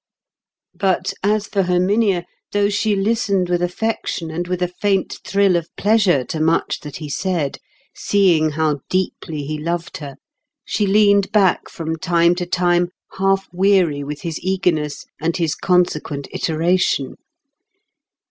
But 0.73 1.13
as 1.21 1.45
for 1.45 1.61
Herminia, 1.61 2.25
though 2.53 2.69
she 2.69 2.95
listened 2.95 3.49
with 3.49 3.61
affection 3.61 4.31
and 4.31 4.47
with 4.47 4.63
a 4.63 4.67
faint 4.67 5.19
thrill 5.23 5.55
of 5.55 5.69
pleasure 5.75 6.23
to 6.23 6.39
much 6.39 6.79
that 6.79 6.95
he 6.95 7.07
said, 7.07 7.59
seeing 7.93 8.49
how 8.53 8.79
deeply 8.89 9.43
he 9.43 9.59
loved 9.59 9.97
her, 9.97 10.15
she 10.65 10.87
leaned 10.87 11.31
back 11.31 11.69
from 11.69 11.97
time 11.97 12.33
to 12.33 12.47
time, 12.47 12.87
half 13.19 13.47
weary 13.53 14.03
with 14.03 14.21
his 14.21 14.39
eagerness, 14.39 15.05
and 15.21 15.37
his 15.37 15.53
consequent 15.53 16.27
iteration. 16.31 17.17